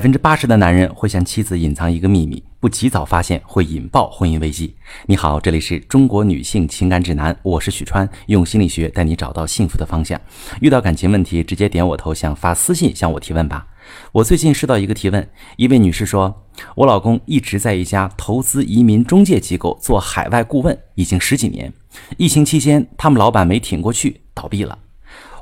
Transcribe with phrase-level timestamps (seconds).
[0.00, 4.74] 百分之八十的男人会向妻子隐藏一个秘密，不及早发现会引爆婚姻危机。
[5.04, 10.18] 你好，这里是中国女性情感指南，我是许川，用心理学带你找到幸福的方向。
[10.62, 13.66] 遇到感情问题，直接点我头像发私信向我提问吧。
[14.12, 15.28] 我最近收到一个提问，
[15.58, 16.46] 一位女士说，
[16.76, 21.70] 我老公一直在一家投资移民中介机构做海外顾问，已经十几年。
[22.16, 24.78] 疫情期间，他们老板没挺过去，倒闭了。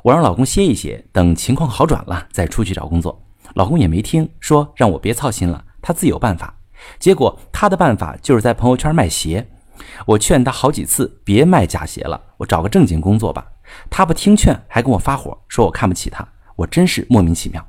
[0.03, 3.23] 我让老公歇一歇，等情况好转了再出去找工作。
[3.55, 6.55] 老公也没听说，让我别操心了，他自有办法。
[6.97, 9.47] 结果他的办法就是在朋友圈卖鞋。
[10.05, 13.45] 我劝他好几次别卖假鞋了，我找个正经工作吧。
[13.89, 16.27] 他不听劝，还跟我发火，说我看不起他。
[16.57, 17.65] 我真是莫名其妙。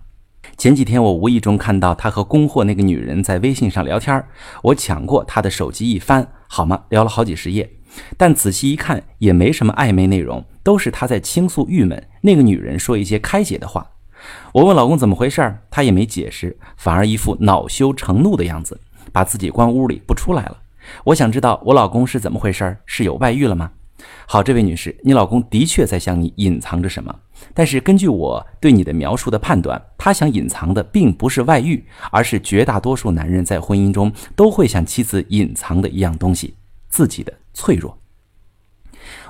[0.56, 4.24] 前几天我无意中看到他和供货那个女人在微信上聊天，
[4.62, 6.84] 我抢过他的手机一翻，好吗？
[6.88, 7.70] 聊了好几十页，
[8.16, 13.86] 但仔细一看也没什么暧昧内容，都是他在倾诉郁闷，那个女人说一些开解的话。
[14.52, 18.78] 我问老公怎么回事，他也没解释，反而一副恼羞成怒的样子，
[19.12, 20.56] 把自己关屋里不出来了。
[21.04, 23.70] 我想知道我老公是怎么回事，是有外遇了吗？
[24.26, 27.14] 好，这位女士，你老公的确在向你隐藏着什么，
[27.52, 36.54] 但是根据我对你的描述的判断，他想隐藏的并不是外遇，而是绝大多数男人在婚姻中都会向妻子隐藏的一样东西——
[36.88, 37.96] 自己的脆弱。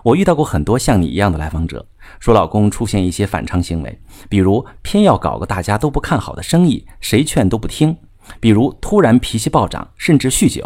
[0.05, 1.85] 我遇到过很多像你一样的来访者，
[2.19, 7.95] 说老公出现一些反常行为，比如偏要搞个大家都不看好的生意，谁劝都不听；
[8.41, 10.63] 比如突然脾气暴涨，甚至酗酒；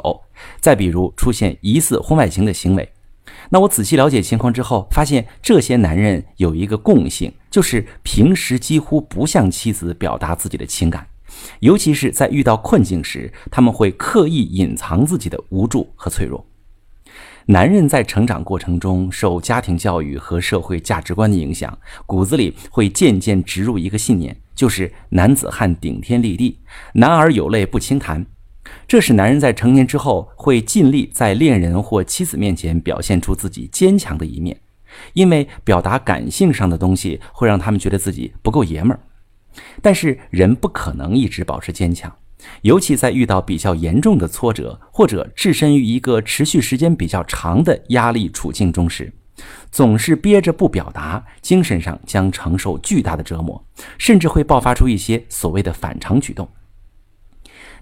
[0.61, 2.91] 再比如出现疑似婚外情的行为。
[3.50, 11.06] 那我仔细了解情况之后，发现这些男人有一个共性，就是平时几乎不向妻子表达自己的情感，
[11.61, 16.45] 尤其是在遇到困境时，他们会刻意隐藏自己的无助和脆弱。
[17.47, 26.59] 男人在成长过程中受家庭教育和社会价值观的影响，骨子里会渐渐植入一个信念，就是男子汉顶天立地，
[26.95, 28.25] 男儿有泪不轻弹。
[28.89, 34.59] 这使男人在成年之后会尽力在恋人或妻子面前表现出自己坚强的一面，
[35.12, 39.00] 因为表达感性上的东西会让他们觉得自己不够爷们儿。
[39.82, 42.11] 但是人不可能一直保持坚强。
[42.62, 49.12] 尤其在遇到比较严重的挫折，或者置身于一个持续时间比较长的压力处境中时，
[49.71, 53.65] 总是憋着不表达，精神上将承受巨大的折磨，
[53.99, 56.49] 甚至会爆发出一些所谓的反常举动。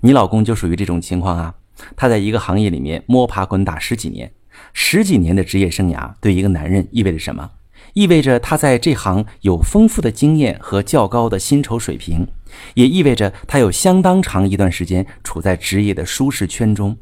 [0.00, 1.54] 你老公就属于这种情况啊！
[1.96, 4.32] 他在一个行业里面摸爬滚打十几年，
[4.72, 7.50] 十几年的职业生涯对一个男人意味着什么？
[7.94, 12.26] 意味着他在这行有丰富的经验和较高的薪酬水平，
[12.74, 16.96] 也意味着他有相当长一段时间处在职业的舒适圈中，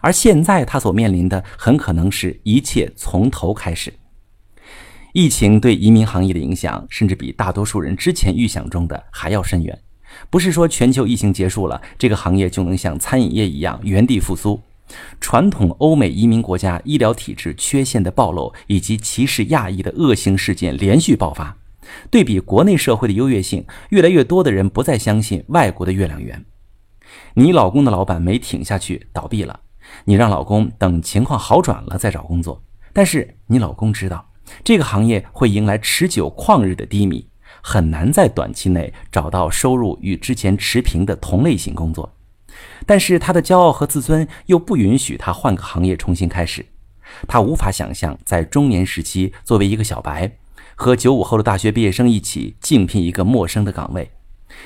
[0.00, 3.92] 而现在他所面临的很可能是一切从头开始。
[5.12, 9.78] 疫情对移民行业的影响，甚至比大多数人之前预想中的还要深远。
[10.30, 14.60] 不是说全球疫情结束了，这个行业就能像餐饮业一样原地复苏。
[15.20, 21.56] 传统欧美移民国家医疗体制缺陷的暴露，以及歧视亚裔的恶性事件连续爆发，
[22.10, 26.44] 对比国内社会的优越性，越来越多的人不再相信外国的月亮圆。
[27.34, 29.60] 你老公的老板没挺下去，倒闭了。
[30.04, 34.30] 你让老公等情况好转了再找工作，但是你老公知道
[34.64, 37.28] 这个行业会迎来持久旷日的低迷，
[37.62, 42.15] 很难在短期内找到收入与之前持平的同类型工作。
[42.84, 46.64] 但是他的骄傲和自尊又不允许他换个行业重新开始，
[47.26, 50.38] 他无法想象在中年时期作为一个小白，
[50.74, 54.10] 和九五后的大学毕业生一起竞聘一个陌生的岗位。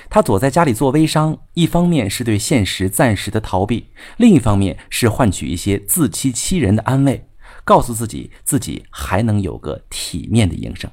[0.09, 3.87] 他躲在家里做微商，一方面是对现实暂时的逃避，
[4.19, 7.27] 另一方面是换取一些自欺欺人的安慰，
[7.65, 10.91] 告诉自己自己还能有个体面的营生。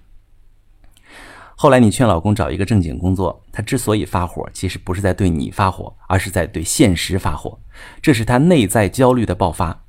[1.60, 7.60] 后来你劝老公找一个正经工作，他之所以发火，其实不是在对你发火，而是在对现实发火。
[8.00, 9.84] 这是他内在焦虑的爆发。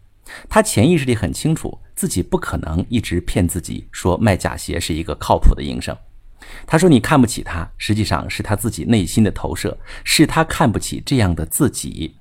[0.48, 5.94] 他潜意识里很清楚，自己不可能一直骗自己说卖假鞋是一个靠谱的营生。
[6.66, 12.16] 他说你看不起他，实际上是他自己内心的投射，是他看不起这样的自己。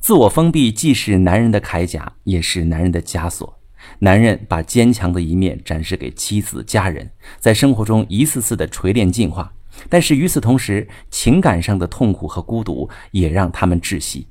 [0.00, 3.59] 自我封闭既是男人的铠甲，也是男人的枷锁。
[4.00, 9.52] 男人把坚强的一面展示给妻子、家人，在生活中一次次的锤炼进化，
[9.88, 14.26] 但是与此同时，情感上的痛苦和孤独也让他们窒息。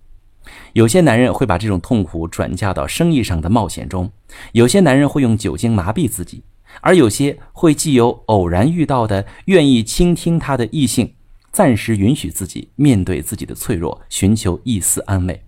[0.74, 4.12] 有些男人会把这种痛苦转嫁到生意上的冒险中，
[4.54, 6.44] 有些男人会用酒精麻痹自己，
[6.82, 11.14] 而有些会既有偶然遇到的愿意倾听他的异性，
[11.52, 15.44] 暂时允许自己面对自己的脆弱，寻求一丝安慰。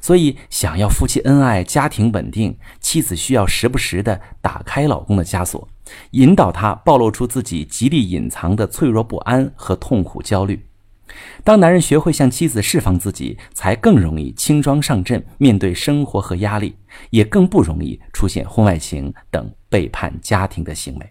[0.00, 5.68] 所以，想要夫妻恩爱、家庭稳定，妻子需要时不时的打开老公的枷锁，
[6.12, 10.66] 引导他暴露出自己极力隐藏的脆弱不安和痛苦焦虑。
[11.44, 16.76] 当男人学会向妻子释放自己，才更容易轻装上阵面对生活和压力，
[17.10, 21.10] 也更不容易出现婚外情等背叛家庭的行为。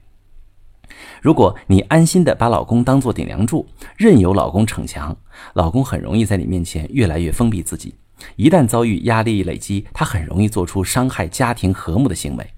[1.21, 3.65] 如果你安心的把老公当做顶梁柱，
[3.95, 5.15] 任由老公逞强，
[5.53, 7.95] 老公很容易在你面前越来越封闭自己。
[8.35, 12.53] 一旦遭遇压力累积，他很容易做出伤害家庭和睦的行为。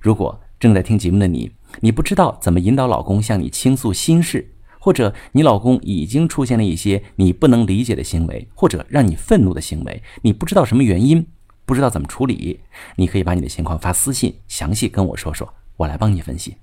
[0.00, 11.26] 如果正在听节目的你，你不知道怎么引导老公向你倾诉心事，或者你老公已经出现了一些你不能理解的行为，或者让你愤怒的行为，你不知道什么原因，
[11.64, 12.60] 不知道怎么处理，
[12.96, 16.56] 你可以把你的情况发私信，详细跟我说说，我来帮你分析。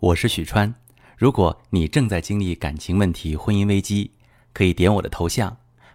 [0.00, 0.74] 我是许川，
[1.16, 4.10] 如果你正在经历感情问题、婚姻危机，
[4.52, 5.56] 可以点我的头像，